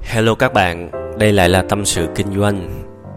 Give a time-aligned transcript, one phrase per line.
[0.00, 2.68] Hello các bạn, đây lại là tâm sự kinh doanh.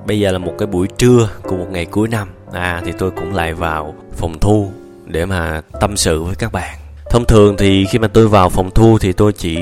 [0.07, 2.27] Bây giờ là một cái buổi trưa của một ngày cuối năm.
[2.51, 4.71] À thì tôi cũng lại vào phòng thu
[5.05, 6.80] để mà tâm sự với các bạn.
[7.11, 9.57] Thông thường thì khi mà tôi vào phòng thu thì tôi chỉ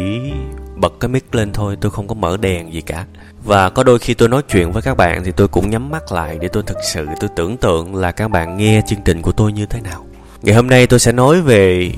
[0.76, 3.06] bật cái mic lên thôi, tôi không có mở đèn gì cả.
[3.44, 6.12] Và có đôi khi tôi nói chuyện với các bạn thì tôi cũng nhắm mắt
[6.12, 9.32] lại để tôi thực sự tôi tưởng tượng là các bạn nghe chương trình của
[9.32, 10.06] tôi như thế nào.
[10.42, 11.92] Ngày hôm nay tôi sẽ nói về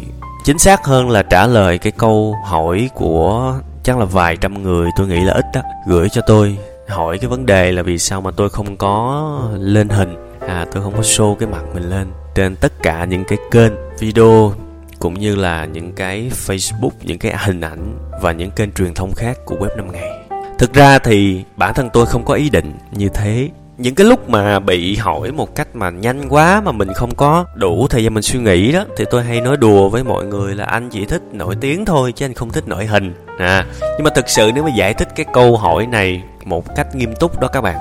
[0.45, 4.89] chính xác hơn là trả lời cái câu hỏi của chắc là vài trăm người
[4.97, 6.57] tôi nghĩ là ít đó gửi cho tôi
[6.87, 10.15] hỏi cái vấn đề là vì sao mà tôi không có lên hình
[10.47, 13.71] à tôi không có show cái mặt mình lên trên tất cả những cái kênh
[13.99, 14.53] video
[15.01, 19.13] cũng như là những cái facebook, những cái hình ảnh và những kênh truyền thông
[19.13, 20.19] khác của web 5 ngày.
[20.59, 23.49] Thực ra thì bản thân tôi không có ý định như thế.
[23.77, 27.45] Những cái lúc mà bị hỏi một cách mà nhanh quá mà mình không có
[27.55, 30.55] đủ thời gian mình suy nghĩ đó, thì tôi hay nói đùa với mọi người
[30.55, 33.13] là anh chỉ thích nổi tiếng thôi chứ anh không thích nổi hình.
[33.39, 36.95] À nhưng mà thực sự nếu mà giải thích cái câu hỏi này một cách
[36.95, 37.77] nghiêm túc đó các bạn,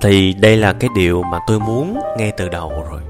[0.00, 3.00] thì đây là cái điều mà tôi muốn ngay từ đầu rồi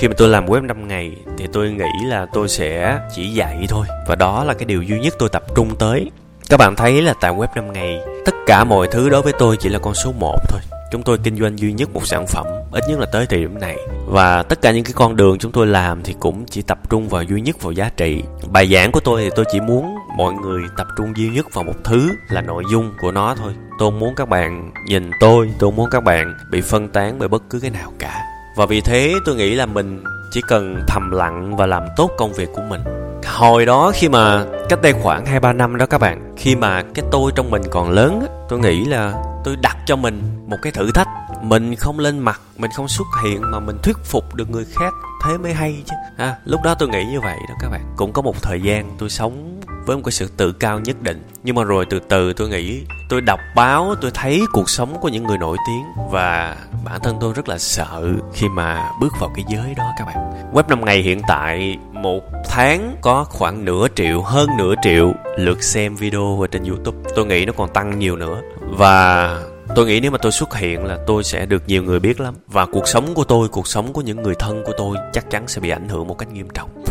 [0.00, 3.66] khi mà tôi làm web 5 ngày thì tôi nghĩ là tôi sẽ chỉ dạy
[3.68, 3.86] thôi.
[4.06, 6.10] Và đó là cái điều duy nhất tôi tập trung tới.
[6.48, 9.56] Các bạn thấy là tại web 5 ngày, tất cả mọi thứ đối với tôi
[9.60, 10.60] chỉ là con số 1 thôi.
[10.92, 13.60] Chúng tôi kinh doanh duy nhất một sản phẩm, ít nhất là tới thời điểm
[13.60, 13.76] này.
[14.06, 17.08] Và tất cả những cái con đường chúng tôi làm thì cũng chỉ tập trung
[17.08, 18.22] vào duy nhất vào giá trị.
[18.52, 21.64] Bài giảng của tôi thì tôi chỉ muốn mọi người tập trung duy nhất vào
[21.64, 23.52] một thứ là nội dung của nó thôi.
[23.78, 27.42] Tôi muốn các bạn nhìn tôi tôi muốn các bạn bị phân tán bởi bất
[27.50, 31.56] cứ cái nào cả và vì thế tôi nghĩ là mình chỉ cần thầm lặng
[31.56, 32.80] và làm tốt công việc của mình.
[33.26, 36.82] Hồi đó khi mà cách đây khoảng hai ba năm đó các bạn khi mà
[36.94, 40.72] cái tôi trong mình còn lớn tôi nghĩ là tôi đặt cho mình một cái
[40.72, 41.08] thử thách.
[41.42, 44.94] Mình không lên mặt mình không xuất hiện mà mình thuyết phục được người khác
[45.24, 45.94] thế mới hay chứ.
[46.16, 47.80] À, lúc đó tôi nghĩ như vậy đó các bạn.
[47.96, 51.22] Cũng có một thời gian tôi sống với một cái sự tự cao nhất định.
[51.42, 55.08] Nhưng mà rồi từ từ tôi nghĩ, tôi đọc báo, tôi thấy cuộc sống của
[55.08, 59.30] những người nổi tiếng và bản thân tôi rất là sợ khi mà bước vào
[59.34, 60.16] cái giới đó các bạn.
[60.52, 65.62] Web 5 ngày hiện tại, một tháng có khoảng nửa triệu, hơn nửa triệu lượt
[65.62, 66.98] xem video ở trên youtube.
[67.16, 68.40] Tôi nghĩ nó còn tăng nhiều nữa.
[68.60, 69.38] Và
[69.76, 72.34] tôi nghĩ nếu mà tôi xuất hiện là tôi sẽ được nhiều người biết lắm.
[72.46, 75.48] Và cuộc sống của tôi, cuộc sống của những người thân của tôi chắc chắn
[75.48, 76.84] sẽ bị ảnh hưởng một cách nghiêm trọng.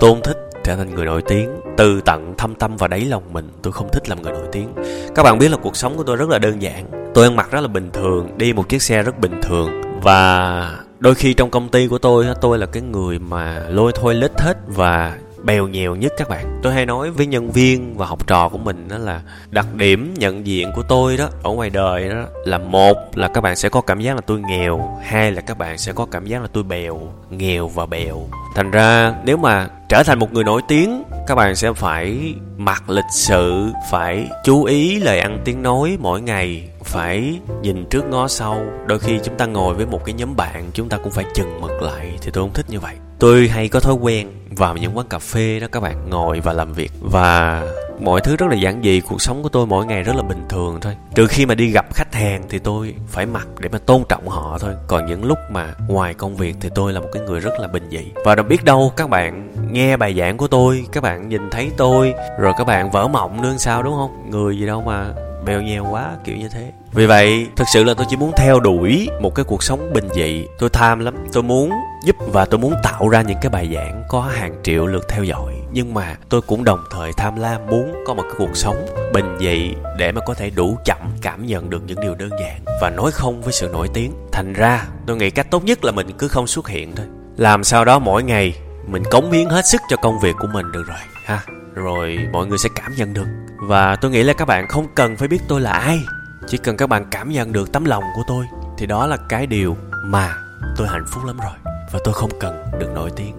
[0.00, 0.39] Tôi không thích
[0.70, 1.50] trở thành người nổi tiếng.
[1.76, 4.68] Từ tận thâm tâm và đáy lòng mình, tôi không thích làm người nổi tiếng.
[5.14, 6.86] Các bạn biết là cuộc sống của tôi rất là đơn giản.
[7.14, 9.70] Tôi ăn mặc rất là bình thường, đi một chiếc xe rất bình thường.
[10.02, 14.14] Và đôi khi trong công ty của tôi tôi là cái người mà lôi thôi
[14.14, 16.60] lết hết và bèo nhèo nhất các bạn.
[16.62, 19.20] Tôi hay nói với nhân viên và học trò của mình đó là
[19.50, 23.40] đặc điểm nhận diện của tôi đó, ở ngoài đời đó, là một là các
[23.40, 26.26] bạn sẽ có cảm giác là tôi nghèo, hai là các bạn sẽ có cảm
[26.26, 28.28] giác là tôi bèo, nghèo và bèo.
[28.54, 32.90] Thành ra nếu mà trở thành một người nổi tiếng, các bạn sẽ phải mặc
[32.90, 38.28] lịch sự, phải chú ý lời ăn tiếng nói mỗi ngày phải nhìn trước ngó
[38.28, 38.62] sau.
[38.86, 41.60] Đôi khi chúng ta ngồi với một cái nhóm bạn, chúng ta cũng phải chừng
[41.60, 42.96] mực lại thì tôi không thích như vậy.
[43.18, 46.52] Tôi hay có thói quen vào những quán cà phê đó các bạn, ngồi và
[46.52, 46.92] làm việc.
[47.00, 47.62] Và
[48.00, 50.42] mọi thứ rất là giản dị, cuộc sống của tôi mỗi ngày rất là bình
[50.48, 50.96] thường thôi.
[51.14, 54.28] Trừ khi mà đi gặp khách hàng thì tôi phải mặc để mà tôn trọng
[54.28, 54.74] họ thôi.
[54.86, 57.68] Còn những lúc mà ngoài công việc thì tôi là một cái người rất là
[57.68, 58.12] bình dị.
[58.24, 61.70] Và đâu biết đâu, các bạn nghe bài giảng của tôi, các bạn nhìn thấy
[61.76, 64.30] tôi, rồi các bạn vỡ mộng nữa sao, đúng không?
[64.30, 65.12] Người gì đâu mà
[65.44, 66.72] bèo nheo quá, kiểu như thế.
[66.92, 70.08] Vì vậy, thực sự là tôi chỉ muốn theo đuổi một cái cuộc sống bình
[70.14, 70.46] dị.
[70.58, 71.14] Tôi tham lắm.
[71.32, 71.72] Tôi muốn
[72.04, 75.24] giúp và tôi muốn tạo ra những cái bài giảng có hàng triệu lượt theo
[75.24, 75.54] dõi.
[75.72, 79.36] Nhưng mà tôi cũng đồng thời tham lam muốn có một cái cuộc sống bình
[79.40, 82.90] dị để mà có thể đủ chậm cảm nhận được những điều đơn giản và
[82.90, 84.12] nói không với sự nổi tiếng.
[84.32, 87.06] Thành ra, tôi nghĩ cách tốt nhất là mình cứ không xuất hiện thôi.
[87.36, 88.54] Làm sao đó mỗi ngày,
[88.86, 91.40] mình cống hiến hết sức cho công việc của mình được rồi, ha?
[91.74, 93.26] Rồi mọi người sẽ cảm nhận được
[93.62, 96.04] và tôi nghĩ là các bạn không cần phải biết tôi là ai.
[96.46, 98.46] Chỉ cần các bạn cảm nhận được tấm lòng của tôi,
[98.78, 100.34] thì đó là cái điều mà
[100.76, 101.74] tôi hạnh phúc lắm rồi.
[101.92, 103.34] Và tôi không cần được nổi tiếng,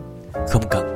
[0.50, 0.91] không cần